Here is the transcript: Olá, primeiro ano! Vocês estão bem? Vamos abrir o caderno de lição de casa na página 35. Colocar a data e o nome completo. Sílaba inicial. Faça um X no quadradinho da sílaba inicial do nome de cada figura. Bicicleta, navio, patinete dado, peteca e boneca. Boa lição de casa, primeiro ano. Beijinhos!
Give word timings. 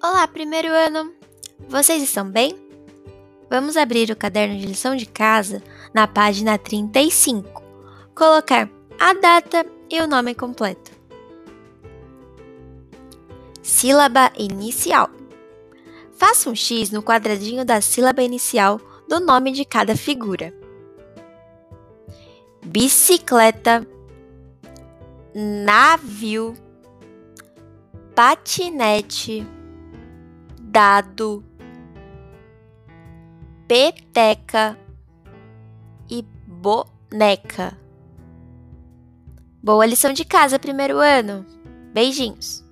Olá, 0.00 0.28
primeiro 0.28 0.68
ano! 0.68 1.12
Vocês 1.68 2.00
estão 2.00 2.30
bem? 2.30 2.56
Vamos 3.50 3.76
abrir 3.76 4.08
o 4.12 4.16
caderno 4.16 4.56
de 4.56 4.64
lição 4.64 4.94
de 4.94 5.04
casa 5.04 5.60
na 5.92 6.06
página 6.06 6.56
35. 6.56 7.60
Colocar 8.14 8.70
a 8.96 9.12
data 9.12 9.66
e 9.90 10.00
o 10.00 10.06
nome 10.06 10.36
completo. 10.36 10.92
Sílaba 13.60 14.30
inicial. 14.38 15.10
Faça 16.16 16.48
um 16.48 16.54
X 16.54 16.92
no 16.92 17.02
quadradinho 17.02 17.64
da 17.64 17.80
sílaba 17.80 18.22
inicial 18.22 18.80
do 19.08 19.18
nome 19.18 19.50
de 19.50 19.64
cada 19.64 19.96
figura. 19.96 20.54
Bicicleta, 22.64 23.84
navio, 25.34 26.54
patinete 28.14 29.57
dado, 30.78 31.44
peteca 33.66 34.78
e 36.08 36.24
boneca. 36.46 37.76
Boa 39.60 39.84
lição 39.84 40.12
de 40.12 40.24
casa, 40.24 40.56
primeiro 40.56 40.98
ano. 40.98 41.44
Beijinhos! 41.92 42.67